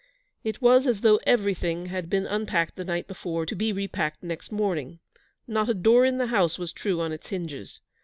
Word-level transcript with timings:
It 0.43 0.63
was 0.63 0.87
as 0.87 1.01
though 1.01 1.19
everything 1.27 1.85
had 1.85 2.09
been 2.09 2.25
unpacked 2.25 2.75
the 2.75 2.83
night 2.83 3.05
before 3.07 3.45
to 3.45 3.53
be 3.55 3.71
repacked 3.71 4.23
next 4.23 4.51
morning. 4.51 4.97
Not 5.47 5.69
a 5.69 5.75
door 5.75 6.05
in 6.05 6.17
the 6.17 6.25
house 6.33 6.57
was 6.57 6.73
true 6.73 6.99
on 7.01 7.11
its 7.11 7.27
hinges. 7.29 7.81